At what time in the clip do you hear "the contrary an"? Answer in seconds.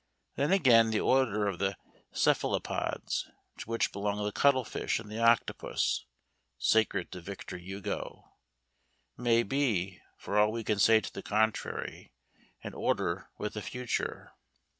11.13-12.73